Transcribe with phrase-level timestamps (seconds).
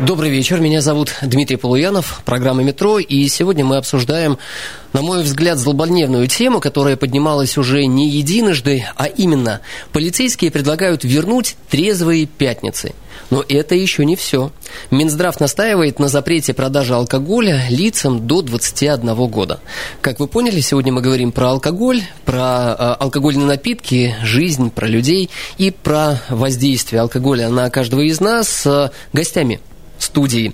[0.00, 4.38] Добрый вечер, меня зовут Дмитрий Полуянов, программа «Метро», и сегодня мы обсуждаем,
[4.92, 9.60] на мой взгляд, злободневную тему, которая поднималась уже не единожды, а именно
[9.92, 12.94] полицейские предлагают вернуть трезвые пятницы.
[13.30, 14.52] Но это еще не все.
[14.92, 19.58] Минздрав настаивает на запрете продажи алкоголя лицам до 21 года.
[20.00, 25.28] Как вы поняли, сегодня мы говорим про алкоголь, про э, алкогольные напитки, жизнь, про людей
[25.58, 29.60] и про воздействие алкоголя на каждого из нас с гостями
[30.08, 30.52] студии.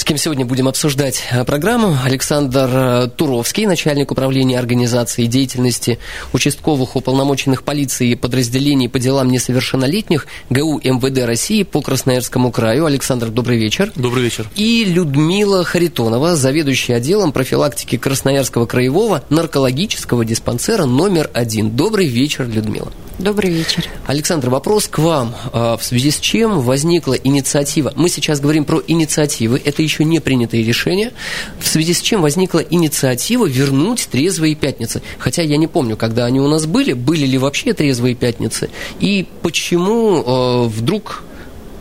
[0.00, 1.94] С кем сегодня будем обсуждать э, программу?
[2.02, 5.98] Александр э, Туровский, начальник управления организации деятельности
[6.32, 12.86] участковых уполномоченных полиции и подразделений по делам несовершеннолетних ГУ МВД России по Красноярскому краю.
[12.86, 13.92] Александр, добрый вечер.
[13.94, 14.48] Добрый вечер.
[14.54, 21.76] И Людмила Харитонова, заведующая отделом профилактики Красноярского краевого наркологического диспансера номер один.
[21.76, 22.90] Добрый вечер, Людмила.
[23.20, 23.84] Добрый вечер.
[24.06, 25.36] Александр, вопрос к вам.
[25.52, 27.92] А, в связи с чем возникла инициатива?
[27.94, 31.12] Мы сейчас говорим про инициативы, это еще не принятые решения.
[31.58, 35.02] В связи с чем возникла инициатива вернуть трезвые пятницы?
[35.18, 39.26] Хотя я не помню, когда они у нас были, были ли вообще трезвые пятницы, и
[39.42, 41.24] почему э, вдруг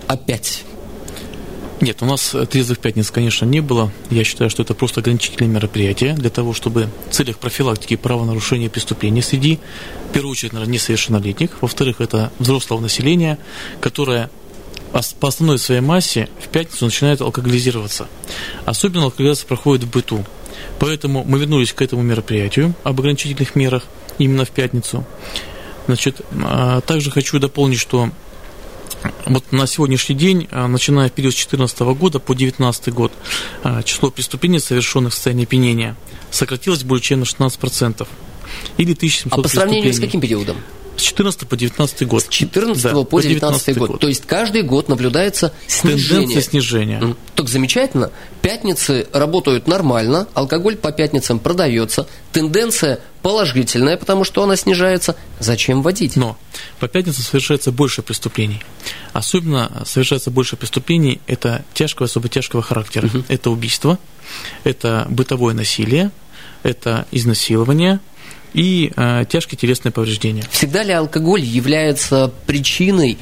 [0.08, 0.64] опять
[1.82, 3.90] нет, у нас трезвых пятниц, конечно, не было.
[4.10, 9.22] Я считаю, что это просто ограничительное мероприятие для того, чтобы в целях профилактики правонарушения преступлений
[9.22, 9.60] среди,
[10.10, 11.62] в первую очередь, наверное, несовершеннолетних.
[11.62, 13.38] Во-вторых, это взрослого населения,
[13.80, 14.30] которое
[14.92, 18.08] по основной своей массе в пятницу начинает алкоголизироваться.
[18.66, 20.26] Особенно алкоголизация проходит в быту.
[20.80, 23.84] Поэтому мы вернулись к этому мероприятию об ограничительных мерах
[24.18, 25.06] именно в пятницу.
[25.88, 28.10] Значит, а, также хочу дополнить, что
[29.26, 33.12] вот на сегодняшний день, а, начиная в период с 2014 года по 2019 год,
[33.64, 35.96] а, число преступлений, совершенных в состоянии опьянения,
[36.32, 38.08] сократилось более чем на 16%.
[38.78, 40.58] Или 1700 А по сравнению с каким периодом?
[41.00, 42.24] С 14 по 19 год.
[42.24, 43.90] С 14 да, по 19 год.
[43.92, 44.00] год.
[44.02, 46.08] То есть каждый год наблюдается снижение.
[46.08, 47.16] Тенденция снижения.
[47.36, 48.12] Так замечательно.
[48.42, 52.08] Пятницы работают нормально, алкоголь по пятницам продается.
[52.34, 55.16] Тенденция положительная, потому что она снижается.
[55.40, 56.18] Зачем вводить?
[56.18, 56.38] Но
[56.80, 58.62] по пятницам совершается больше преступлений.
[59.14, 63.08] Особенно совершается больше преступлений это тяжкого, особо тяжкого характера.
[63.08, 63.24] Угу.
[63.30, 64.00] Это убийство,
[64.66, 66.12] это бытовое насилие,
[66.64, 68.00] это изнасилование,
[68.54, 70.44] и э, тяжкие телесные повреждения.
[70.52, 73.18] Всегда ли алкоголь является причиной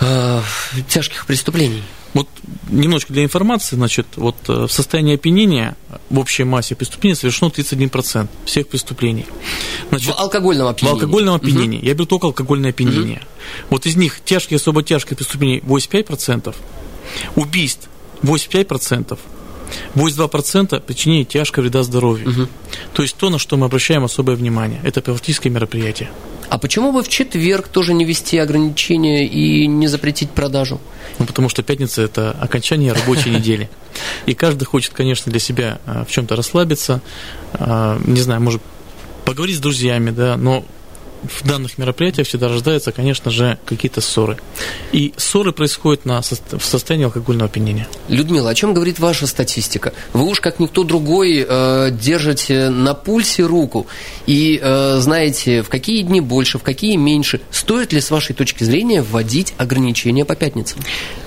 [0.00, 0.40] э,
[0.88, 1.82] тяжких преступлений?
[2.14, 2.28] Вот
[2.70, 5.76] немножко для информации, значит, вот э, в состоянии опьянения
[6.10, 9.26] в общей массе преступлений совершено 31% всех преступлений.
[9.90, 10.98] Значит, в алкогольном опьянении?
[10.98, 11.78] В алкогольном опьянении.
[11.78, 11.86] Угу.
[11.86, 13.18] Я беру только алкогольное опьянение.
[13.18, 13.66] Угу.
[13.70, 16.54] Вот из них тяжкие, особо тяжкие преступления 85%,
[17.36, 17.88] убийств
[18.22, 19.18] 85%,
[19.94, 22.30] 82% причинение тяжкого вреда здоровью.
[22.30, 22.48] Угу.
[22.94, 24.80] То есть то, на что мы обращаем особое внимание.
[24.84, 26.10] Это профилактическое мероприятие.
[26.48, 30.80] А почему бы в четверг тоже не ввести ограничения и не запретить продажу?
[31.18, 33.68] Ну, потому что пятница– это окончание рабочей недели.
[34.26, 37.02] И каждый хочет, конечно, для себя а, в чем-то расслабиться,
[37.52, 38.62] а, не знаю, может,
[39.24, 40.64] поговорить с друзьями, да, но
[41.22, 44.38] в данных мероприятиях всегда рождаются, конечно же, какие-то ссоры.
[44.92, 47.88] И ссоры происходят на, в состоянии алкогольного опьянения.
[48.08, 49.92] Людмила, о чем говорит ваша статистика?
[50.12, 53.86] Вы уж как никто другой э, держите на пульсе руку
[54.26, 57.40] и э, знаете, в какие дни больше, в какие меньше.
[57.50, 60.80] Стоит ли, с вашей точки зрения, вводить ограничения по пятницам?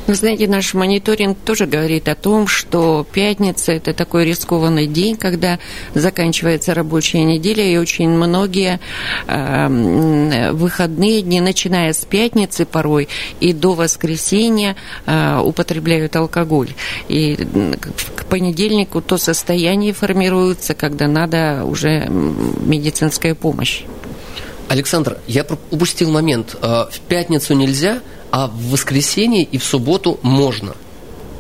[0.08, 5.60] Вы знаете, наш мониторинг тоже говорит о том, что пятница– это такой рискованный день, когда
[5.94, 8.80] заканчивается рабочая неделя, и очень многие
[9.28, 13.10] э, выходные дни, начиная с пятницы порой
[13.40, 14.76] и до воскресенья,
[15.06, 16.74] э, употребляют алкоголь.
[17.08, 17.38] И
[18.16, 23.84] к понедельнику то состояние формируется, когда надо уже медицинская помощь.
[24.68, 26.56] Александр, я упустил момент.
[26.62, 30.76] Э, в пятницу нельзя, а в воскресенье и в субботу можно.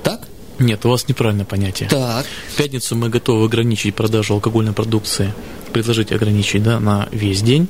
[0.03, 0.27] Так?
[0.59, 1.89] Нет, у вас неправильное понятие.
[1.89, 2.25] Так.
[2.53, 5.33] В пятницу мы готовы ограничить продажу алкогольной продукции,
[5.73, 7.67] предложить ограничить да, на весь день.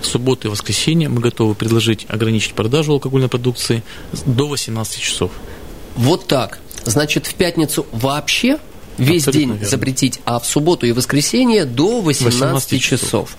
[0.00, 3.82] В субботу и воскресенье мы готовы предложить ограничить продажу алкогольной продукции
[4.26, 5.30] до 18 часов.
[5.94, 6.58] Вот так.
[6.84, 8.58] Значит, в пятницу вообще
[8.98, 9.68] весь Абсолютно день верно.
[9.68, 13.00] запретить, а в субботу и воскресенье до 18, 18 часов.
[13.00, 13.36] часов.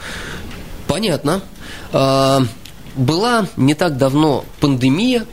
[0.87, 1.41] Понятно.
[2.95, 5.25] Была не так давно пандемия,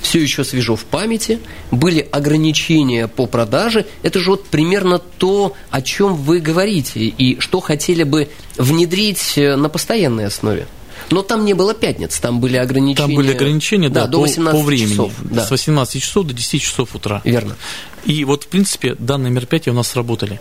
[0.00, 1.40] все еще свежо в памяти,
[1.70, 3.86] были ограничения по продаже.
[4.02, 9.56] Это же вот примерно то, о чем вы говорите, и что хотели бы внедрить э,
[9.56, 10.66] на постоянной основе.
[11.10, 13.06] Но там не было пятниц, там были ограничения.
[13.06, 14.90] Там были ограничения, да, да до 18 по, по времени.
[14.90, 15.12] часов.
[15.22, 15.44] Да.
[15.44, 17.20] С 18 часов до 10 часов утра.
[17.24, 17.56] Верно.
[18.04, 20.40] И вот, в принципе, данные мероприятия у нас сработали.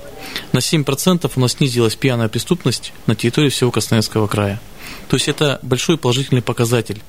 [0.52, 4.60] На 7% у нас снизилась пьяная преступность на территории всего Красноярского края.
[5.08, 7.02] То есть это большой положительный показатель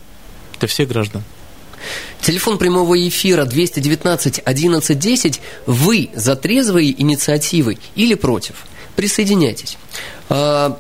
[0.58, 1.23] для всех граждан.
[2.20, 5.41] Телефон прямого эфира 219 1110.
[5.67, 8.67] Вы за трезвые инициативы или против?
[8.96, 9.76] Присоединяйтесь.
[10.29, 10.79] А,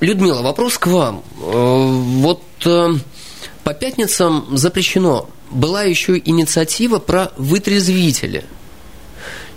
[0.00, 1.22] Людмила, вопрос к вам.
[1.40, 1.86] Э,
[2.20, 2.88] вот э,
[3.62, 5.28] по пятницам запрещено.
[5.50, 8.44] Была еще инициатива про вытрезвители.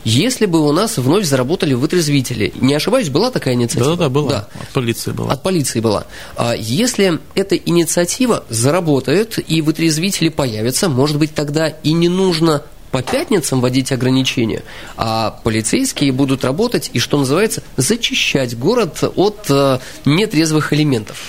[0.07, 3.97] Если бы у нас вновь заработали вытрезвители, не ошибаюсь, была такая инициатива?
[3.97, 4.29] Да, да, была.
[4.29, 4.47] Да.
[4.61, 5.33] От полиции была.
[5.33, 6.05] От полиции была.
[6.37, 13.01] А если эта инициатива заработает и вытрезвители появятся, может быть, тогда и не нужно по
[13.01, 14.63] пятницам вводить ограничения,
[14.95, 21.21] а полицейские будут работать и, что называется, зачищать город от э, нетрезвых элементов.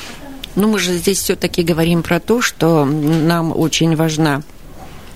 [0.55, 4.43] Ну, мы же здесь все-таки говорим про то, что нам очень важна,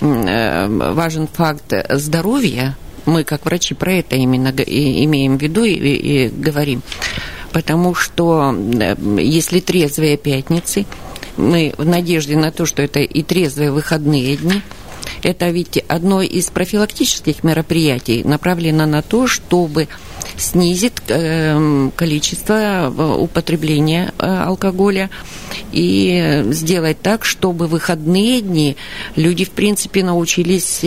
[0.00, 2.76] э, важен факт здоровья.
[3.04, 6.82] Мы, как врачи, про это именно и имеем в виду и, и говорим.
[7.52, 10.86] Потому что э, если трезвые пятницы,
[11.36, 14.62] мы в надежде на то, что это и трезвые выходные дни–
[15.22, 19.88] это ведь одно из профилактических мероприятий направлено на то, чтобы
[20.36, 22.54] снизить э, количество
[22.86, 25.10] э, употребления э, алкоголя
[25.72, 28.76] и сделать так, чтобы выходные дни
[29.16, 30.84] люди, в принципе, научились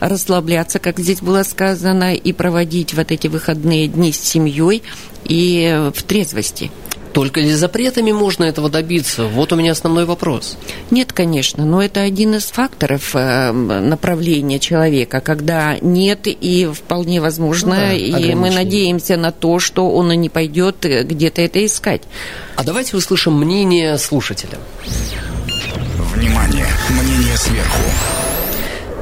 [0.00, 4.82] расслабляться, как здесь было сказано, и проводить вот эти выходные дни с семьей
[5.24, 6.70] и в трезвости.
[7.12, 9.24] Только ли запретами можно этого добиться?
[9.24, 10.56] Вот у меня основной вопрос.
[10.90, 17.74] Нет, конечно, но это один из факторов э, направления человека, когда нет и вполне возможно,
[17.74, 21.64] ну, да, и мы надеемся на то, что он и не пойдет э, где-то это
[21.64, 22.02] искать.
[22.56, 24.58] А давайте услышим мнение слушателя.
[26.14, 27.82] Внимание, мнение сверху.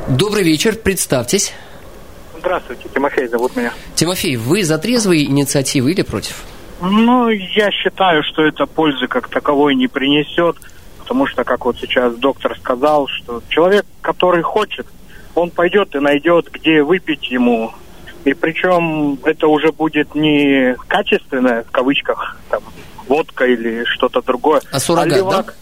[0.08, 1.52] Добрый вечер, представьтесь.
[2.38, 3.72] Здравствуйте, Тимофей зовут меня.
[3.94, 6.42] Тимофей, вы за трезвые инициативы или против?
[6.80, 10.56] Ну, я считаю, что это пользы как таковой не принесет,
[10.98, 14.86] потому что, как вот сейчас доктор сказал, что человек, который хочет,
[15.34, 17.72] он пойдет и найдет, где выпить ему.
[18.24, 22.62] И причем это уже будет не качественное, в кавычках, там,
[23.08, 24.60] водка или что-то другое.
[24.72, 25.46] А суррогат, а левак.
[25.46, 25.52] да?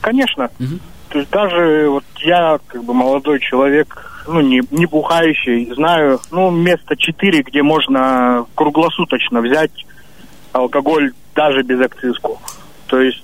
[0.00, 0.50] Конечно.
[0.60, 0.78] Угу.
[1.10, 6.50] То есть даже вот я, как бы молодой человек, ну, не, не бухающий, знаю, ну,
[6.50, 9.86] место четыре, где можно круглосуточно взять
[10.54, 12.40] алкоголь даже без акцизку.
[12.86, 13.22] То есть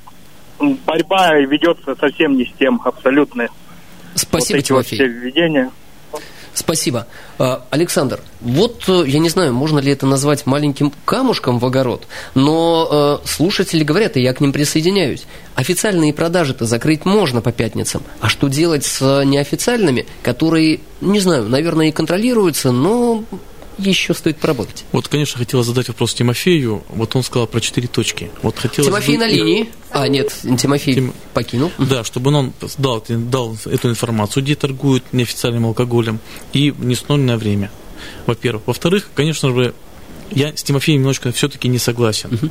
[0.58, 3.48] борьба ведется совсем не с тем, абсолютно.
[4.14, 4.98] Спасибо, вот Тимофей.
[4.98, 5.70] Вот все введения.
[6.52, 7.06] Спасибо.
[7.38, 12.08] А, Александр, вот э, я не знаю, можно ли это назвать маленьким камушком в огород,
[12.34, 15.26] но э, слушатели говорят, и я к ним присоединяюсь.
[15.54, 21.86] Официальные продажи-то закрыть можно по пятницам, а что делать с неофициальными, которые, не знаю, наверное,
[21.86, 23.22] и контролируются, но
[23.88, 24.84] еще стоит поработать.
[24.92, 26.82] Вот, конечно, хотела задать вопрос Тимофею.
[26.88, 28.30] Вот он сказал про четыре точки.
[28.42, 29.70] Вот хотелось Тимофей на линии.
[29.90, 31.14] А, нет, Тимофей Тим...
[31.34, 31.70] покинул.
[31.78, 36.20] Да, чтобы он дал, дал эту информацию, где торгуют неофициальным алкоголем
[36.52, 37.70] и в неснольное время.
[38.26, 38.62] Во-первых.
[38.66, 39.74] Во-вторых, конечно же,
[40.30, 42.34] я с Тимофеем немножко все-таки не согласен.
[42.34, 42.50] Угу.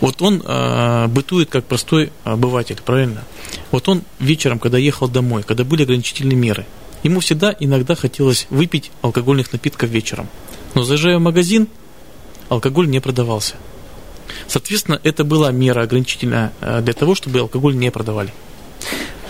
[0.00, 3.24] Вот он э, бытует как простой обыватель, правильно?
[3.70, 6.66] Вот он вечером, когда ехал домой, когда были ограничительные меры,
[7.02, 10.28] ему всегда иногда хотелось выпить алкогольных напитков вечером.
[10.76, 11.68] Но заезжая в магазин,
[12.50, 13.54] алкоголь не продавался.
[14.46, 18.30] Соответственно, это была мера ограничительная э, для того, чтобы алкоголь не продавали.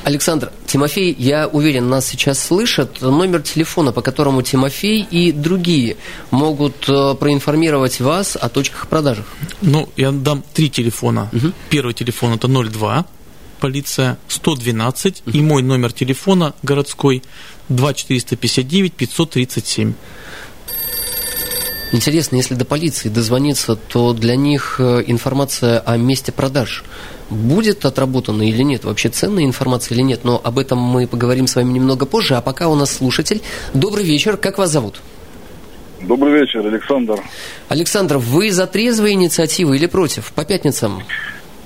[0.02, 3.00] Александр, Тимофей, я уверен, нас сейчас слышат.
[3.00, 5.96] Номер телефона, по которому Тимофей и другие
[6.32, 9.22] могут э, проинформировать вас о точках продажи.
[9.62, 11.30] Ну, я дам три телефона.
[11.32, 11.52] Угу.
[11.70, 13.06] Первый телефон это 02,
[13.60, 15.30] полиция 112, угу.
[15.30, 17.22] и мой номер телефона городской
[17.68, 19.94] 2459 537.
[21.92, 26.82] Интересно, если до полиции дозвониться, то для них э, информация о месте продаж
[27.30, 31.54] будет отработана или нет, вообще ценная информация или нет, но об этом мы поговорим с
[31.54, 33.40] вами немного позже, а пока у нас слушатель.
[33.72, 35.00] Добрый вечер, как вас зовут?
[36.02, 37.20] Добрый вечер, Александр.
[37.68, 40.32] Александр, вы за трезвые инициативы или против?
[40.32, 41.02] По пятницам?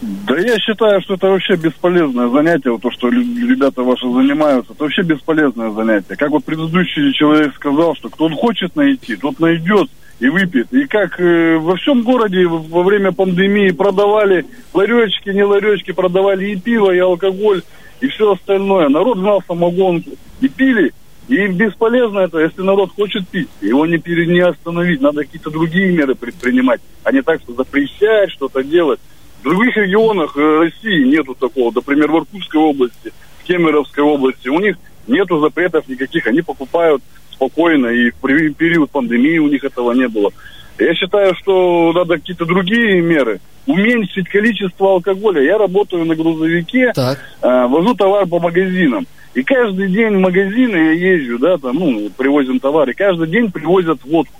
[0.00, 4.84] Да я считаю, что это вообще бесполезное занятие, вот то, что ребята ваши занимаются, это
[4.84, 6.16] вообще бесполезное занятие.
[6.16, 10.72] Как вот предыдущий человек сказал, что кто хочет найти, тот найдет и выпьет.
[10.72, 16.56] И как э, во всем городе во время пандемии продавали ларечки, не ларечки, продавали и
[16.56, 17.62] пиво, и алкоголь,
[18.00, 18.88] и все остальное.
[18.88, 20.10] Народ знал самогонку.
[20.40, 20.92] И пили,
[21.28, 25.92] И бесполезно это, если народ хочет пить, его не, пере, не остановить, надо какие-то другие
[25.92, 29.00] меры предпринимать, а не так, что запрещать что-то делать.
[29.40, 33.12] В других регионах э, России нету такого, например, в Иркутской области,
[33.42, 37.02] в Кемеровской области, у них нету запретов никаких, они покупают
[37.40, 40.30] спокойно, и в период пандемии у них этого не было.
[40.78, 43.40] Я считаю, что надо какие-то другие меры.
[43.66, 45.42] Уменьшить количество алкоголя.
[45.42, 47.18] Я работаю на грузовике, так.
[47.42, 49.06] Э, вожу товар по магазинам.
[49.34, 54.02] И каждый день в магазины я езжу, да, там, ну, привозим товары, каждый день привозят
[54.04, 54.34] водку.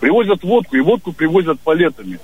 [0.00, 2.18] Привозят водку, и водку привозят палетами.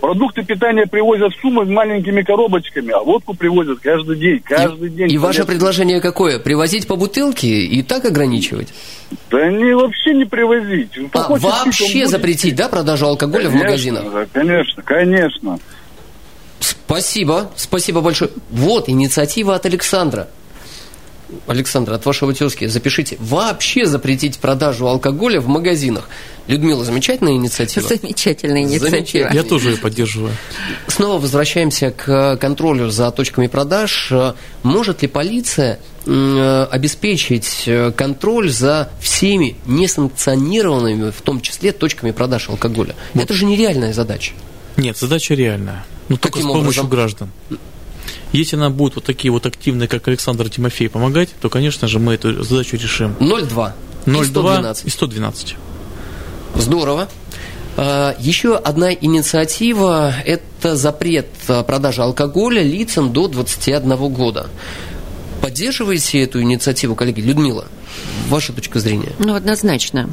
[0.00, 5.12] Продукты питания привозят суммы маленькими коробочками, а водку привозят каждый день, каждый и, день.
[5.12, 6.38] И ваше предложение какое?
[6.38, 8.72] Привозить по бутылке и так ограничивать?
[9.30, 10.90] Да не вообще не привозить.
[11.12, 14.12] А, вообще пить, запретить, да, продажу алкоголя конечно, в магазинах?
[14.12, 15.58] Да, конечно, конечно.
[16.60, 18.30] Спасибо, спасибо большое.
[18.50, 20.28] Вот инициатива от Александра.
[21.46, 23.16] Александр, от вашего тезки запишите.
[23.18, 26.08] Вообще запретить продажу алкоголя в магазинах.
[26.46, 27.86] Людмила, замечательная инициатива?
[27.88, 28.90] Замечательная инициатива.
[28.90, 29.34] Замечательная.
[29.34, 30.32] Я тоже ее поддерживаю.
[30.88, 34.12] Снова возвращаемся к контролю за точками продаж.
[34.62, 42.94] Может ли полиция обеспечить контроль за всеми несанкционированными, в том числе, точками продаж алкоголя?
[43.14, 43.24] Вот.
[43.24, 44.32] Это же нереальная задача.
[44.76, 45.84] Нет, задача реальная.
[46.08, 46.88] Но только с помощью образом?
[46.88, 47.30] граждан.
[48.32, 52.14] Если нам будут вот такие вот активные, как Александр Тимофей, помогать, то, конечно же, мы
[52.14, 53.14] эту задачу решим.
[53.18, 53.72] 0,2.
[54.06, 55.56] 0,2 и 112.
[56.54, 57.08] Здорово.
[57.76, 61.26] А, еще одна инициатива– это запрет
[61.66, 64.48] продажи алкоголя лицам до 21 года.
[65.40, 67.20] Поддерживаете эту инициативу, коллеги?
[67.20, 67.66] Людмила,
[68.28, 69.12] ваша точка зрения?
[69.18, 70.10] Ну, однозначно.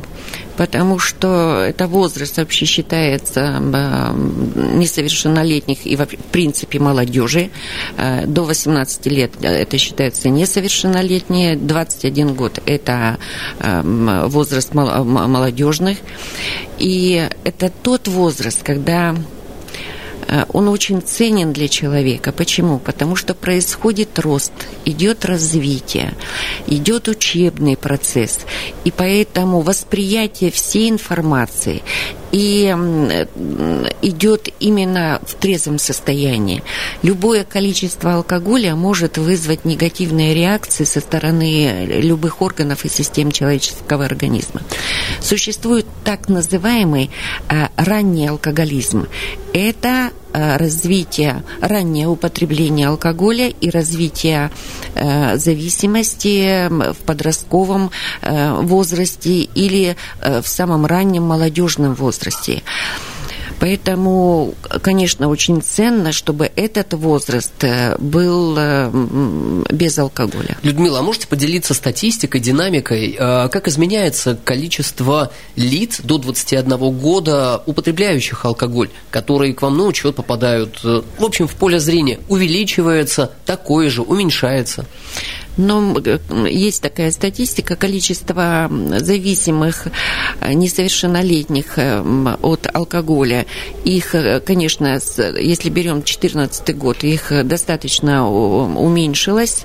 [0.55, 7.49] Потому что это возраст вообще считается несовершеннолетних и, в принципе, молодежи.
[7.97, 11.55] Э, до 18 лет это считается несовершеннолетние.
[11.55, 13.17] 21 год– это
[13.59, 15.99] возраст молодежных.
[16.79, 19.36] И это тот возраст, когда Э,
[20.53, 22.31] он очень ценен для человека.
[22.31, 22.79] Почему?
[22.79, 24.51] Потому что происходит рост,
[24.85, 26.13] идет развитие,
[26.67, 28.39] идет учебный процесс.
[28.83, 31.81] И поэтому восприятие всей информации
[32.31, 32.75] и
[34.01, 36.63] идет именно в трезвом состоянии.
[37.03, 44.61] Любое количество алкоголя может вызвать негативные реакции со стороны любых органов и систем человеческого организма.
[45.21, 47.09] Существует так называемый
[47.49, 49.07] э, ранний алкоголизм.
[49.53, 54.51] Это э, развитие, раннее употребление алкоголя и развитие
[54.95, 57.91] э, зависимости в подростковом
[58.21, 62.61] возрасте или в самом раннем молодежном возрасте.
[63.59, 70.57] Поэтому, конечно, очень ценно, чтобы этот возраст э, был э, без алкоголя.
[70.61, 73.15] Людмила, а можете поделиться статистикой, динамикой?
[73.17, 80.15] Э, как изменяется количество лиц до 21 года, употребляющих алкоголь, которые к вам на учет
[80.15, 80.83] попадают?
[80.83, 84.85] В общем, в поле зрения увеличивается, такое же, уменьшается?
[85.57, 89.87] Но э, есть такая статистика, количество зависимых
[90.39, 93.45] э, несовершеннолетних э, от алкоголя,
[93.83, 94.99] их, конечно,
[95.39, 99.63] если берем 2014 год, их достаточно уменьшилось,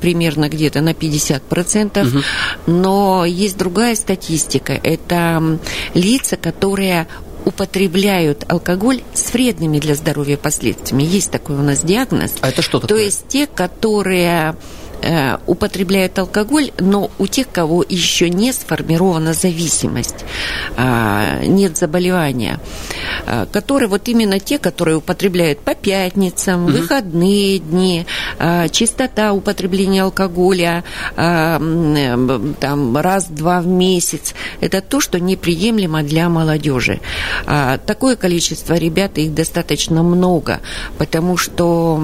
[0.00, 2.18] примерно где-то на 50%, угу.
[2.66, 5.58] но есть другая статистика, это
[5.94, 7.06] лица, которые
[7.44, 11.02] употребляют алкоголь с вредными для здоровья последствиями.
[11.02, 12.32] Есть такой у нас диагноз.
[12.40, 12.98] А это что такое?
[12.98, 14.56] То есть те, которые
[15.04, 20.24] э, употребляют алкоголь, но у тех, кого еще не сформирована зависимость,
[20.76, 22.58] э, нет заболевания,
[23.26, 26.72] э, которые вот именно те, которые употребляют по пятницам, угу.
[26.72, 28.06] выходные дни,
[28.38, 30.84] э, чистота употребления алкоголя
[31.16, 37.00] э, там раз-два в месяц, это то, что неприемлемо для молодежи.
[37.46, 40.60] Э, такое количество ребят, их достаточно много,
[40.98, 42.00] потому что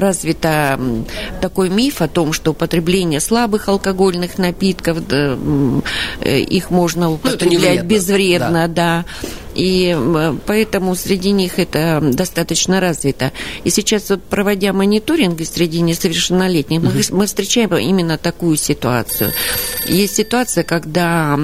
[0.00, 0.78] развито
[1.40, 5.36] такой миф, миф о том, что употребление слабых алкогольных напитков, да,
[6.20, 9.04] э, их можно ну, употреблять ну, безвредно, да.
[9.04, 9.04] да
[9.60, 9.94] и
[10.46, 13.30] поэтому среди них это достаточно развито.
[13.62, 19.32] И сейчас вот проводя мониторинг среди несовершеннолетних, мы, мы встречаем именно такую ситуацию.
[19.86, 21.38] Есть ситуация, когда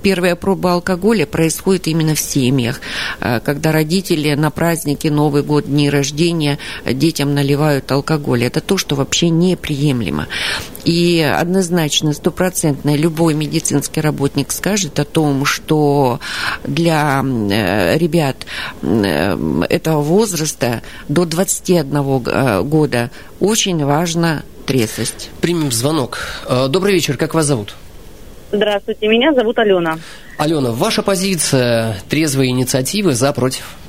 [0.00, 2.80] первая проба алкоголя происходит именно в семьях,
[3.20, 8.44] э, когда родители на праздники, Новый год, дни рождения детям наливают алкоголь.
[8.44, 10.28] Это то, что вообще неприемлемо.
[10.84, 16.20] И однозначно, стопроцентно любой медицинский работник скажет о том, что
[16.64, 18.46] для Э, ребят
[18.82, 23.10] э, этого возраста до 21 э, года
[23.40, 25.30] очень важна трезвость.
[25.40, 26.18] Примем звонок.
[26.68, 27.74] Добрый вечер, как вас зовут?
[28.52, 29.98] Здравствуйте, меня зовут Алена.
[30.38, 33.79] Алена, ваша позиция трезвой инициативы за против?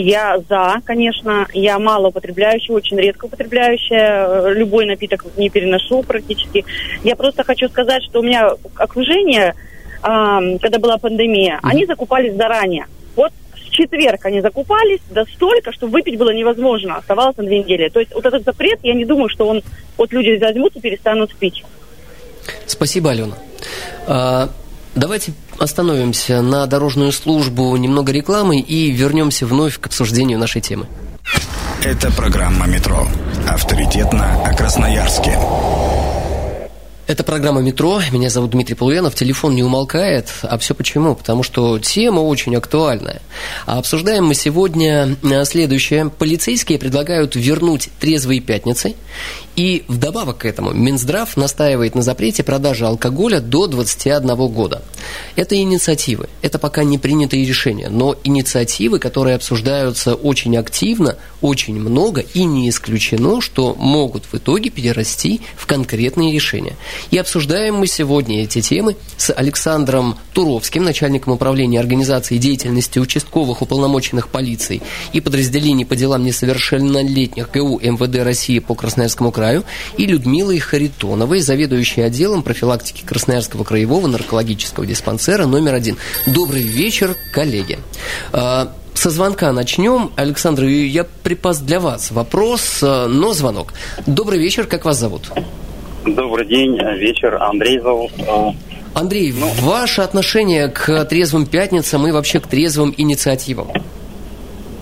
[0.00, 1.46] Я за, конечно.
[1.52, 4.52] Я мало употребляющая, очень редко употребляющая.
[4.52, 6.64] Любой напиток не переношу практически.
[7.02, 9.54] Я просто хочу сказать, что у меня окружение,
[10.00, 12.86] когда была пандемия, они закупались заранее.
[13.16, 16.96] Вот в четверг они закупались, да столько, что выпить было невозможно.
[16.96, 17.88] Оставалось на две недели.
[17.88, 19.62] То есть вот этот запрет, я не думаю, что он
[19.96, 21.64] вот люди возьмут и перестанут пить.
[22.66, 24.48] Спасибо, Алена.
[24.98, 30.86] Давайте остановимся на дорожную службу, немного рекламы и вернемся вновь к обсуждению нашей темы.
[31.84, 33.06] Это программа «Метро».
[33.46, 35.38] Авторитетно о Красноярске.
[37.08, 38.02] Это программа «Метро».
[38.12, 39.14] Меня зовут Дмитрий Полуянов.
[39.14, 40.28] Телефон не умолкает.
[40.42, 41.14] А все почему?
[41.14, 43.22] Потому что тема очень актуальная.
[43.64, 46.10] А обсуждаем мы сегодня э, следующее.
[46.10, 48.94] Полицейские предлагают вернуть трезвые пятницы
[49.58, 54.82] и вдобавок к этому Минздрав настаивает на запрете продажи алкоголя до 21 года.
[55.34, 62.20] Это инициативы, это пока не принятые решения, но инициативы, которые обсуждаются очень активно, очень много,
[62.20, 66.76] и не исключено, что могут в итоге перерасти в конкретные решения.
[67.10, 74.28] И обсуждаем мы сегодня эти темы с Александром Туровским, начальником управления организации деятельности участковых уполномоченных
[74.28, 79.64] полиции и подразделений по делам несовершеннолетних ГУ МВД России по Красноярскому краю,
[79.96, 85.96] и Людмилой Харитоновой, заведующей отделом профилактики Красноярского краевого наркологического диспансера номер один.
[86.26, 87.78] Добрый вечер, коллеги.
[88.32, 90.10] А, со звонка начнем.
[90.16, 93.72] Александр, я припас для вас вопрос, а, но звонок.
[94.06, 95.30] Добрый вечер, как вас зовут?
[96.04, 98.12] Добрый день, вечер, Андрей зовут.
[98.94, 103.68] Андрей, ну, ваше отношение к трезвым пятницам и вообще к трезвым инициативам?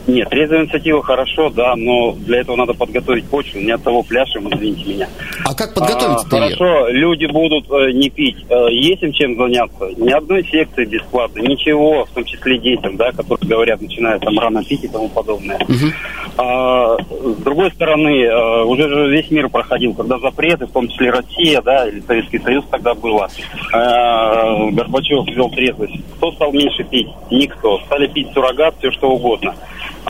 [0.07, 3.61] Нет, трезвая инициатива хорошо, да, но для этого надо подготовить почву.
[3.61, 5.09] Не от того пляшем, извините меня.
[5.45, 6.25] А как подготовить?
[6.25, 8.37] А, хорошо, люди будут э, не пить.
[8.49, 9.91] Э, есть им чем заняться.
[9.97, 14.63] Ни одной секции бесплатно, ничего, в том числе детям, да, которые говорят, начинают там рано
[14.65, 15.59] пить и тому подобное.
[15.59, 15.93] Угу.
[16.39, 21.11] А, с другой стороны, э, уже же весь мир проходил, когда запреты, в том числе
[21.11, 23.29] Россия, да, или Советский Союз тогда было.
[23.73, 25.95] А, Горбачев ввел трезвость.
[26.17, 27.09] Кто стал меньше пить?
[27.31, 27.79] Никто.
[27.87, 29.55] Стали пить суррогат, все что угодно.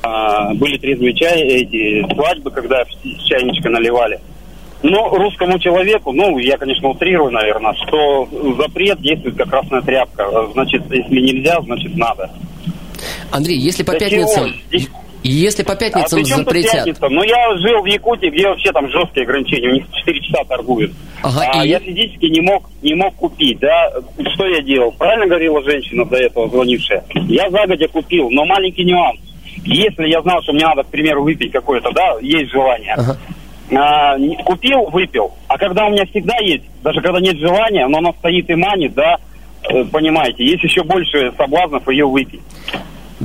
[0.02, 2.84] А, были трезвые чай, эти свадьбы, когда
[3.24, 4.18] чайничка наливали.
[4.82, 10.48] Но русскому человеку, ну, я, конечно, утрирую, наверное, что запрет действует как красная тряпка.
[10.52, 12.30] Значит, если нельзя, значит, надо.
[13.30, 14.52] Андрей, если по пятницам...
[15.26, 16.84] Если по пятницам а запретят...
[16.84, 17.08] Пятница?
[17.08, 20.92] Ну, я жил в Якутии, где вообще там жесткие ограничения, у них 4 часа торгуют.
[21.22, 21.68] Ага, а и...
[21.70, 23.92] я физически не мог, не мог купить, да.
[24.34, 24.92] Что я делал?
[24.92, 27.04] Правильно говорила женщина до этого звонившая?
[27.28, 29.20] Я загодя купил, но маленький нюанс.
[29.64, 33.16] Если я знал, что мне надо, к примеру, выпить какое-то, да, есть желание, ага.
[33.72, 35.32] а, купил, выпил.
[35.48, 38.94] А когда у меня всегда есть, даже когда нет желания, но она стоит и манит,
[38.94, 39.16] да,
[39.68, 42.40] э, понимаете, есть еще больше соблазнов ее выпить.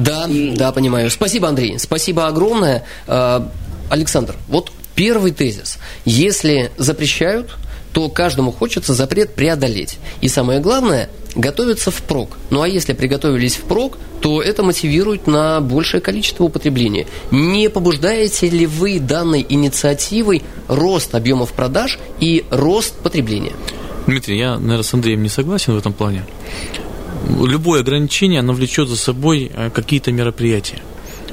[0.04, 1.10] Да, да, понимаю.
[1.12, 1.78] Спасибо, Андрей.
[1.78, 2.84] Спасибо огромное.
[3.08, 3.50] А,
[3.90, 5.78] Александр, вот первый тезис.
[6.06, 7.58] Если запрещают,
[7.94, 10.00] то каждому хочется запрет преодолеть.
[10.22, 12.38] И самое главное– готовиться впрок.
[12.50, 17.08] Ну а если приготовились впрок, то это мотивирует на большее количество употребления.
[17.32, 23.54] Не побуждаете ли вы данной инициативой рост объемов продаж и рост потребления?
[24.08, 26.26] Дмитрий, я, наверное, с Андреем не согласен в этом плане.
[27.28, 30.80] Любое ограничение, оно влечет за собой э, какие-то мероприятия.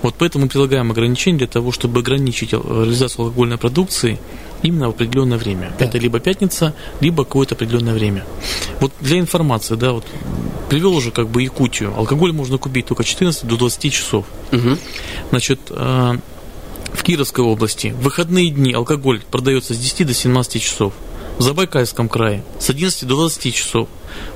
[0.03, 4.18] Вот поэтому мы предлагаем ограничения для того, чтобы ограничить реализацию алкогольной продукции
[4.62, 5.72] именно в определенное время.
[5.79, 5.85] Да.
[5.85, 8.24] Это либо пятница, либо какое-то определенное время.
[8.81, 10.05] Вот для информации, да, вот
[10.68, 11.94] привел уже как бы Якутию.
[11.96, 14.27] Алкоголь можно купить только 14 до 20 часов.
[14.53, 14.79] Угу.
[15.31, 16.18] Значит, э,
[16.92, 20.92] в Кировской области в выходные дни алкоголь продается с 10 до 17 часов.
[21.38, 23.88] В Забайкальском крае с 11 до 20 часов.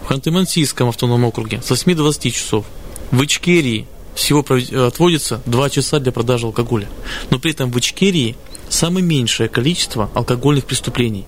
[0.05, 2.65] В Ханты-Мансийском автономном округе с 8 до 20 часов.
[3.11, 4.45] В Ичкерии всего
[4.87, 6.89] отводится 2 часа для продажи алкоголя.
[7.31, 8.37] Но при этом в Ичкерии
[8.69, 11.25] самое меньшее количество алкогольных преступлений.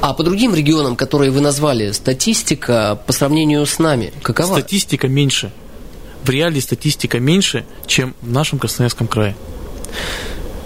[0.00, 4.52] А по другим регионам, которые вы назвали, статистика по сравнению с нами какова?
[4.52, 5.50] Статистика меньше.
[6.22, 9.34] В реале статистика меньше, чем в нашем Красноярском крае.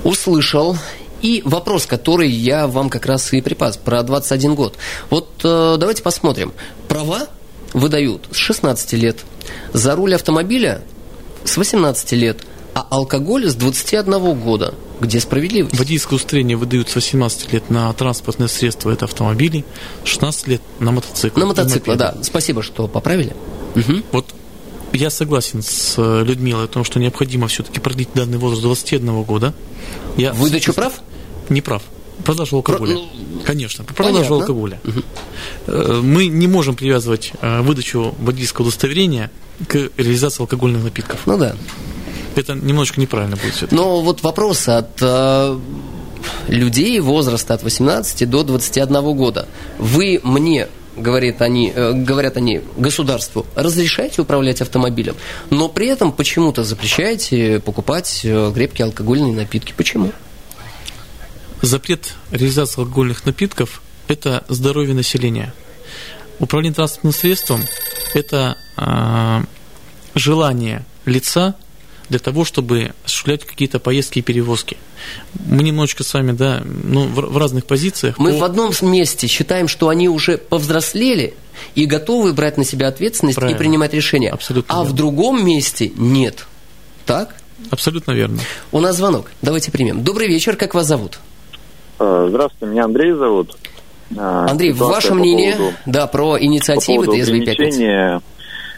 [0.05, 0.77] Услышал.
[1.25, 4.77] И вопрос, который я вам как раз и припас, про 21 год.
[5.09, 6.53] Вот э, давайте посмотрим.
[6.87, 7.29] Права
[7.73, 9.25] выдают с 16 лет.
[9.73, 10.83] За руль автомобиля
[11.43, 12.45] с 18 лет.
[12.75, 14.75] А алкоголь с 21 года.
[15.01, 15.79] Где справедливость?
[15.79, 19.65] Водительское удостоверение выдают с 18 лет на транспортные средства, это автомобили,
[20.05, 21.41] 16 лет на мотоцикл.
[21.41, 22.19] На мотоцикл, да.
[22.21, 23.33] Спасибо, что поправили.
[23.77, 24.03] Угу.
[24.13, 24.27] Вот
[24.93, 29.23] я согласен с э, Людмилой о том, что необходимо все-таки продлить данный возраст до 21
[29.23, 29.55] года.
[30.19, 30.35] Я...
[30.35, 31.01] Выдачу прав?
[31.49, 31.83] Не прав.
[32.25, 32.95] Продажу алкоголя.
[32.95, 34.81] Про, ну, Конечно, продажу алкоголя.
[34.85, 36.03] Угу.
[36.03, 39.31] Мы не можем привязывать э, выдачу водительского удостоверения
[39.67, 41.21] к реализации алкогольных напитков.
[41.27, 41.57] Ну да.
[42.37, 43.69] Это немножечко неправильно будет все.
[43.71, 45.59] Но вот вопрос от э,
[46.49, 49.49] людей возраста от 18 до 21 года.
[49.79, 55.17] Вы мне говорят они, э, говорят они государству, разрешайте управлять автомобилем,
[55.51, 59.75] но при этом почему-то запрещаете покупать э, крепкие алкогольные напитки.
[59.77, 60.13] Почему?
[61.65, 65.55] Запрет реализации алкогольных напитков– это здоровье населения.
[66.39, 67.63] Управление транспортным средством–
[68.15, 69.45] это э,
[70.15, 71.55] желание лица
[72.11, 74.77] для того, чтобы осуществлять какие-то поездки и перевозки.
[75.47, 78.19] Мы немножечко с вами, да, ну, в, в разных позициях.
[78.19, 78.41] Мы по...
[78.41, 81.33] в одном месте считаем, что они уже повзрослели
[81.75, 83.57] и готовы брать на себя ответственность Правильно.
[83.57, 84.29] и принимать решения.
[84.29, 84.93] Абсолютно а верно.
[84.93, 86.47] в другом месте нет.
[87.07, 87.35] Так?
[87.71, 88.41] Абсолютно верно.
[88.71, 89.31] У нас звонок.
[89.41, 90.05] Давайте примем.
[90.05, 90.57] Добрый вечер.
[90.57, 91.21] Как вас зовут?
[91.99, 93.57] А, здравствуйте, меня Андрей зовут.
[94.17, 98.23] А, Андрей, ваше мнение по поводу, да, про инициативы «Трезвый пятницы»?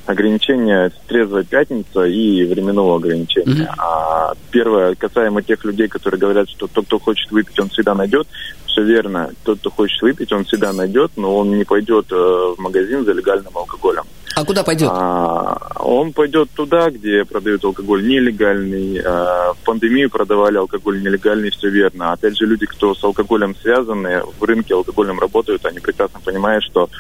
[0.07, 3.65] ограничения трезвая пятница и временного ограничения.
[3.65, 3.75] Mm-hmm.
[3.79, 8.27] А первое касаемо тех людей, которые говорят, что тот, кто хочет выпить, он всегда найдет.
[8.67, 9.31] Все верно.
[9.43, 13.13] Тот, кто хочет выпить, он всегда найдет, но он не пойдет э, в магазин за
[13.13, 14.05] легальным алкоголем.
[14.37, 14.91] А куда пойдет?
[14.93, 19.01] А, он пойдет туда, где продают алкоголь нелегальный.
[19.03, 22.13] А, в пандемию продавали алкоголь нелегальный, все верно.
[22.13, 26.91] Опять же, люди, кто с алкоголем связаны, в рынке алкогольном работают, они прекрасно понимают, что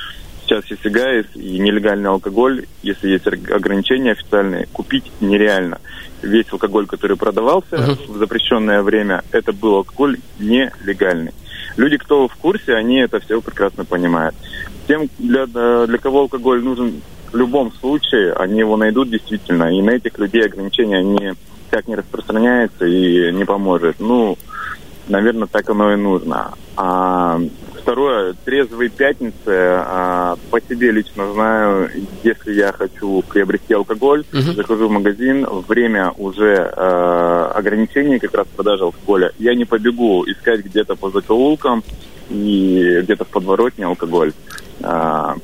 [0.46, 5.78] сейчас есть СИГАИС и нелегальный алкоголь, если есть ограничения официальные, купить нереально.
[6.22, 8.12] Весь алкоголь, который продавался uh-huh.
[8.14, 11.32] в запрещенное время, это был алкоголь нелегальный.
[11.76, 14.34] Люди, кто в курсе, они это все прекрасно понимают.
[14.88, 17.02] Тем, для, для кого алкоголь нужен
[17.36, 19.64] в любом случае, они его найдут действительно.
[19.64, 21.34] И на этих людей ограничения, они
[21.70, 24.00] так не распространяются и не поможет.
[24.00, 24.38] Ну,
[25.06, 26.54] наверное, так оно и нужно.
[26.76, 27.38] А
[27.82, 29.34] Второе, трезвые пятницы.
[29.46, 31.88] А, по себе лично знаю,
[32.24, 34.54] если я хочу приобрести алкоголь, uh-huh.
[34.54, 39.30] захожу в магазин, время уже а, ограничений как раз продажи алкоголя.
[39.38, 41.84] Я не побегу искать где-то по закоулкам
[42.28, 44.32] и где-то в подворотне алкоголь.
[44.82, 45.36] А,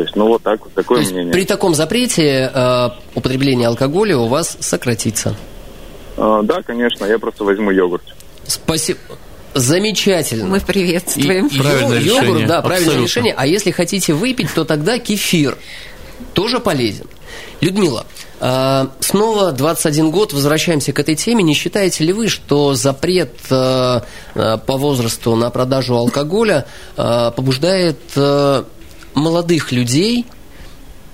[0.00, 1.30] то есть, ну вот так, вот такое То мнение.
[1.30, 5.36] При таком запрете э, употребление алкоголя у вас сократится?
[6.16, 8.02] Э, да, конечно, я просто возьму йогурт.
[8.46, 8.98] Спасибо.
[9.52, 10.46] Замечательно.
[10.46, 11.48] Мы приветствуем.
[11.48, 12.46] И, правильное йогурт, решение.
[12.46, 13.04] да, правильное Абсолютно.
[13.04, 13.34] решение.
[13.36, 15.58] А если хотите выпить, то тогда кефир
[16.32, 17.06] тоже полезен.
[17.60, 18.06] Людмила,
[18.40, 21.44] а, снова 21 год, возвращаемся к этой теме.
[21.44, 26.64] Не считаете ли вы, что запрет а, а, по возрасту на продажу алкоголя
[26.96, 27.98] побуждает
[29.14, 30.26] молодых людей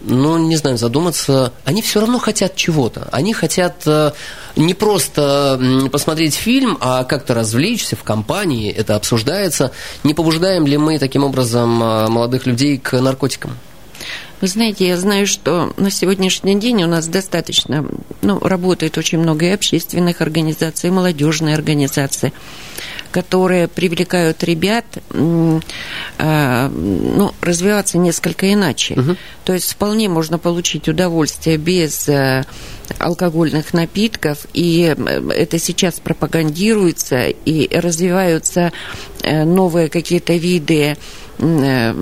[0.01, 3.09] ну, не знаю, задуматься, они все равно хотят чего-то.
[3.13, 4.13] Они хотят э,
[4.55, 9.73] не просто посмотреть фильм, а как-то развлечься в компании, это обсуждается.
[10.05, 13.53] Не побуждаем ли мы таким образом э, молодых людей к наркотикам?
[14.41, 17.87] Вы знаете, я знаю, что на сегодняшний день у нас достаточно,
[18.21, 22.35] ну, работает очень много и общественных организаций, и молодежные организации,
[23.17, 28.93] которые привлекают ребят э, ну, развиваться несколько иначе.
[28.93, 29.17] Угу.
[29.45, 32.45] То есть вполне можно получить удовольствие без э,
[32.99, 38.73] алкогольных напитков, и э, это сейчас пропагандируется, и развиваются
[39.23, 40.97] новые какие-то виды
[41.39, 41.93] Э,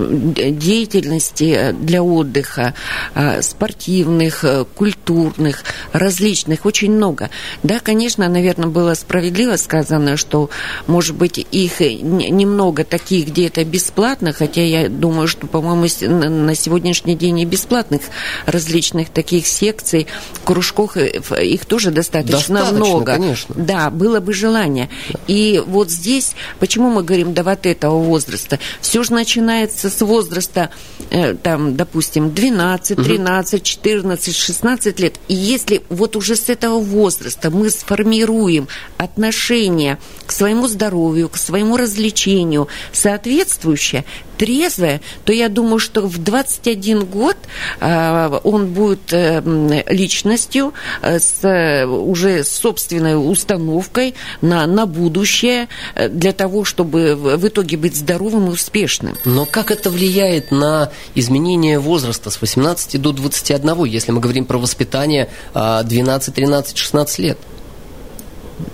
[0.52, 2.74] деятельности для отдыха,
[3.14, 7.30] э, спортивных, э, культурных, различных, очень много.
[7.64, 10.50] Да, конечно, наверное, было справедливо сказано, что,
[10.86, 15.88] может быть, их немного таких, где это бесплатно, хотя я думаю, что, по-моему,
[16.28, 18.02] на сегодняшний день и бесплатных
[18.46, 20.06] различных таких секций,
[20.44, 23.12] кружков, их тоже достаточно, достаточно много.
[23.12, 23.54] Конечно.
[23.56, 24.90] Да, было бы желание.
[25.26, 28.58] И вот здесь, почему мы говорим до вот этого возраста?
[28.80, 30.70] Все же начинается с возраста,
[31.10, 35.14] э, там, допустим, 12, 13, 14, 16 лет.
[35.28, 41.76] И если вот уже с этого возраста мы сформируем отношение к своему здоровью, к своему
[41.76, 44.04] развлечению соответствующее,
[44.44, 47.37] трезвое, то я думаю, что в 21 год
[47.80, 49.42] э, он будет э,
[49.88, 55.68] личностью э, с уже собственной установкой на, на будущее
[56.11, 59.16] для того, чтобы в итоге быть здоровым и успешным.
[59.24, 64.59] Но как это влияет на изменение возраста с 18 до 21, если мы говорим про
[64.59, 67.38] воспитание 12, 13, 16 лет?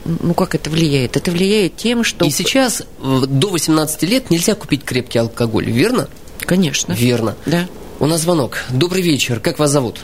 [0.05, 1.17] Ну как это влияет?
[1.17, 2.25] Это влияет тем, что...
[2.25, 6.09] И сейчас до 18 лет нельзя купить крепкий алкоголь, верно?
[6.41, 6.93] Конечно.
[6.93, 7.37] Верно.
[7.47, 7.67] Да.
[7.99, 8.65] У нас звонок.
[8.71, 9.41] Добрый вечер.
[9.41, 10.01] Как вас зовут?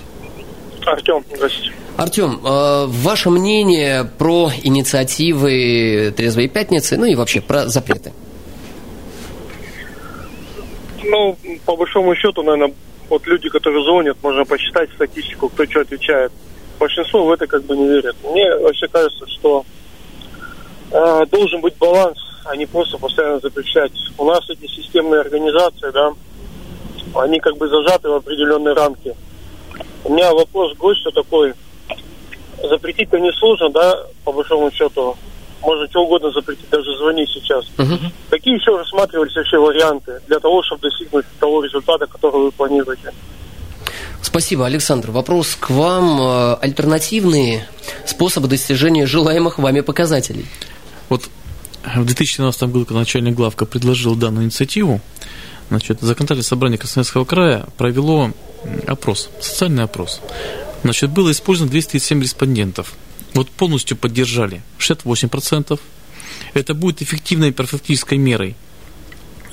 [0.84, 1.72] Артем, здравствуйте.
[1.96, 8.12] Артем, э, ваше мнение про инициативы «Трезвые пятницы», ну и вообще про запреты?
[11.02, 12.74] Ну, по большому счету, наверное,
[13.08, 16.32] вот люди, которые звонят, можно посчитать статистику, кто что отвечает.
[16.78, 18.16] Большинство в это как бы не верят.
[18.24, 19.64] Мне вообще кажется, что
[20.90, 23.92] э, должен быть баланс, а не просто постоянно запрещать.
[24.18, 26.12] У нас эти системные организации, да,
[27.14, 29.14] они как бы зажаты в определенные рамки.
[30.04, 31.54] У меня вопрос к гостю такой.
[32.62, 35.16] Запретить-то несложно, да, по большому счету.
[35.62, 37.64] Можно что угодно запретить, даже звонить сейчас.
[37.78, 37.98] Угу.
[38.30, 43.12] Какие еще рассматривались вообще варианты для того, чтобы достигнуть того результата, который вы планируете?
[44.36, 45.12] Спасибо, Александр.
[45.12, 46.20] Вопрос к вам.
[46.20, 47.66] Э, альтернативные
[48.04, 50.44] способы достижения желаемых вами показателей?
[51.08, 51.30] Вот
[51.82, 55.00] в 2017 году, когда начальник главка предложил данную инициативу,
[55.70, 58.30] значит, законодательное собрание Красноярского края провело
[58.86, 60.20] опрос, социальный опрос.
[60.82, 62.92] Значит, было использовано 237 респондентов.
[63.32, 65.80] Вот полностью поддержали 68%.
[66.52, 68.54] Это будет эффективной профилактической мерой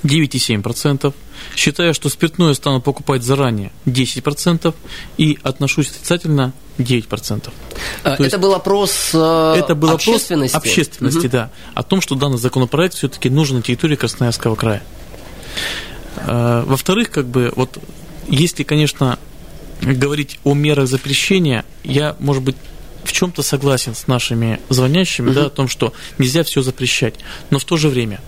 [0.03, 1.13] 9,7%.
[1.55, 4.73] Считаю, что спиртное стану покупать заранее 10%.
[5.17, 7.51] И отношусь отрицательно 9%.
[8.03, 10.55] А, это есть, был опрос э, это был общественности?
[10.55, 11.29] Опрос общественности, угу.
[11.29, 11.51] да.
[11.73, 14.83] О том, что данный законопроект все-таки нужен на территории Красноярского края.
[16.17, 17.77] Э, во-вторых, как бы, вот
[18.27, 19.19] если, конечно,
[19.81, 22.55] говорить о мерах запрещения, я, может быть,
[23.03, 25.35] в чем-то согласен с нашими звонящими, угу.
[25.35, 27.15] да, о том, что нельзя все запрещать.
[27.49, 28.19] Но в то же время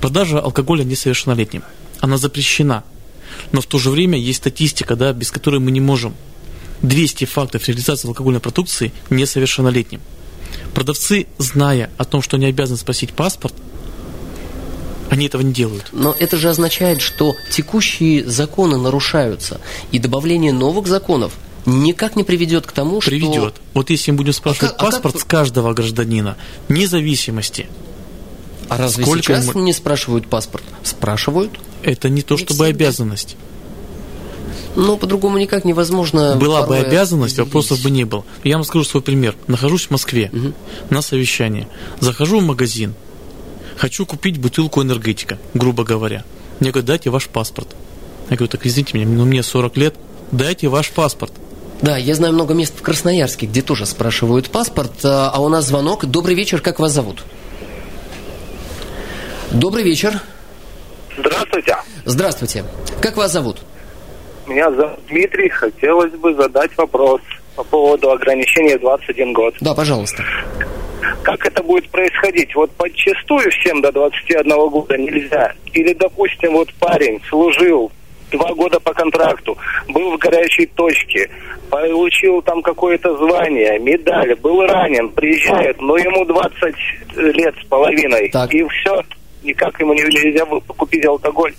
[0.00, 1.62] продажа алкоголя несовершеннолетним,
[2.00, 2.84] она запрещена.
[3.52, 6.14] Но в то же время есть статистика, да, без которой мы не можем.
[6.82, 10.00] 200 фактов реализации алкогольной продукции несовершеннолетним.
[10.74, 13.54] Продавцы, зная о том, что они обязаны спросить паспорт,
[15.10, 15.88] они этого не делают.
[15.92, 19.60] Но это же означает, что текущие законы нарушаются,
[19.92, 21.32] и добавление новых законов
[21.64, 23.28] никак не приведет к тому, приведет.
[23.28, 23.32] что...
[23.32, 23.54] Приведет.
[23.74, 25.22] Вот если мы будем спрашивать а паспорт как...
[25.22, 26.36] с каждого гражданина,
[26.68, 27.68] независимости.
[28.68, 29.62] А разве Сколько сейчас мы...
[29.62, 30.64] не спрашивают паспорт?
[30.82, 31.52] Спрашивают.
[31.82, 33.36] Это не то, не чтобы обязанность.
[34.74, 36.36] Но по-другому никак невозможно.
[36.36, 38.24] Была бы обязанность, вопросов бы не было.
[38.44, 39.34] Я вам скажу свой пример.
[39.46, 40.52] Нахожусь в Москве угу.
[40.90, 41.66] на совещании.
[42.00, 42.94] Захожу в магазин.
[43.78, 46.24] Хочу купить бутылку энергетика, грубо говоря.
[46.60, 47.68] Мне говорят, дайте ваш паспорт.
[48.30, 49.94] Я говорю, так извините меня, ну мне 40 лет,
[50.32, 51.32] дайте ваш паспорт.
[51.82, 54.92] Да, я знаю много мест в Красноярске, где тоже спрашивают паспорт.
[55.04, 56.06] А, а у нас звонок.
[56.06, 57.22] Добрый вечер, как вас зовут?
[59.52, 60.12] Добрый вечер.
[61.16, 61.76] Здравствуйте.
[62.04, 62.64] Здравствуйте.
[63.00, 63.58] Как вас зовут?
[64.46, 65.48] Меня зовут Дмитрий.
[65.48, 67.20] Хотелось бы задать вопрос
[67.54, 69.54] по поводу ограничения 21 год.
[69.60, 70.22] Да, пожалуйста.
[71.22, 72.54] Как это будет происходить?
[72.54, 75.52] Вот подчастую всем до 21 года нельзя?
[75.72, 77.90] Или, допустим, вот парень служил
[78.30, 79.56] два года по контракту,
[79.88, 81.30] был в горячей точке,
[81.70, 86.74] получил там какое-то звание, медаль, был ранен, приезжает, но ему 20
[87.16, 88.52] лет с половиной, так.
[88.52, 89.02] и все,
[89.46, 91.54] никак ему нельзя купить алкоголь.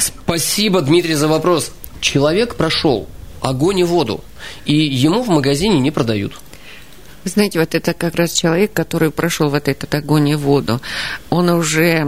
[0.00, 1.72] Спасибо, Дмитрий, за вопрос.
[2.00, 3.08] Человек прошел
[3.40, 4.22] огонь и воду,
[4.64, 6.40] и ему в магазине не продают.
[7.24, 10.80] Вы знаете, вот это как раз человек, который прошел вот этот огонь и воду.
[11.30, 12.06] Он уже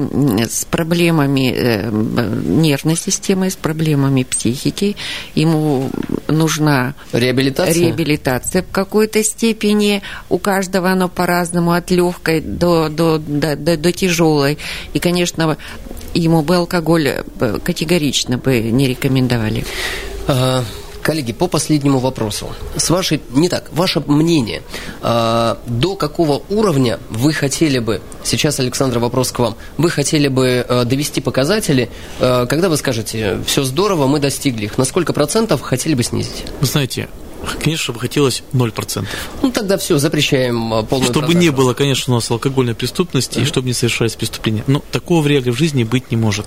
[0.48, 4.96] с проблемами э, нервной системы, с проблемами психики.
[5.34, 5.90] Ему
[6.28, 10.02] нужна реабилитация, реабилитация в какой-то степени.
[10.28, 14.58] У каждого оно по-разному, от легкой до, до, до, до, до тяжелой.
[14.92, 15.56] И, конечно,
[16.14, 19.64] ему бы алкоголь э, категорично бы не рекомендовали.
[21.02, 22.48] Коллеги, по последнему вопросу.
[22.76, 24.62] С вашей, не так, ваше мнение,
[25.02, 30.64] э, до какого уровня вы хотели бы, сейчас, Александр, вопрос к вам, вы хотели бы
[30.68, 35.62] э, довести показатели, э, когда вы скажете, все здорово, мы достигли их, на сколько процентов
[35.62, 36.44] хотели бы снизить?
[36.60, 37.08] Вы знаете,
[37.58, 39.06] Конечно, бы хотелось 0%.
[39.42, 41.38] Ну, тогда все, запрещаем полную Чтобы продажу.
[41.38, 43.42] не было, конечно, у нас алкогольной преступности, uh-huh.
[43.42, 44.62] и чтобы не совершались преступления.
[44.66, 46.46] Но такого в реале в жизни быть не может.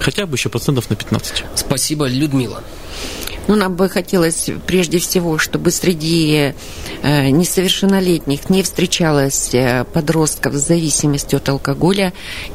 [0.00, 1.44] Хотя бы еще процентов на 15.
[1.54, 2.64] Спасибо, Людмила.
[3.50, 6.54] Ну, нам бы хотелось прежде всего, чтобы среди
[7.02, 12.12] э, несовершеннолетних не встречалось э, подростков с зависимостью от алкоголя,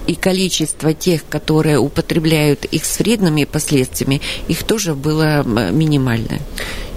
[0.08, 6.40] и количество тех, которые употребляют их с вредными последствиями, их тоже было минимальное.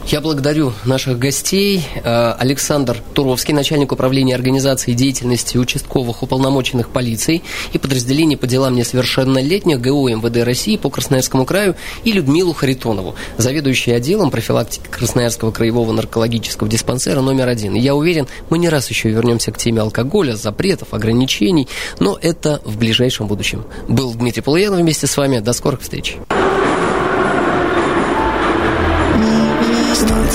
[0.09, 1.85] Я благодарю наших гостей.
[2.03, 7.42] Э, Александр Туровский, начальник управления организации деятельности участковых уполномоченных полицией
[7.75, 13.94] и подразделений по делам несовершеннолетних ГУ МВД России по Красноярскому краю и Людмилу Харитонову, заведующей
[13.94, 17.75] отделом профилактики Красноярского краевого наркологического диспансера номер один.
[17.75, 21.68] я уверен, мы не раз еще вернемся к теме алкоголя, запретов, ограничений,
[22.01, 23.66] но это в ближайшем будущем.
[23.88, 25.40] Был Дмитрий Полуянов вместе с вами.
[25.40, 26.16] До скорых встреч.